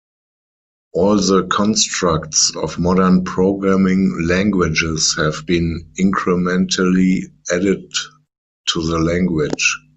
[0.93, 7.93] All the constructs of modern programming languages have been incrementally added
[8.69, 9.77] to the language.